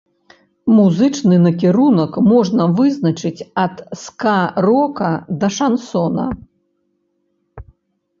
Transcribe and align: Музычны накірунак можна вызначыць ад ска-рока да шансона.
Музычны 0.77 1.35
накірунак 1.47 2.13
можна 2.31 2.63
вызначыць 2.79 3.45
ад 3.65 3.75
ска-рока 4.05 5.11
да 5.45 5.51
шансона. 5.59 6.25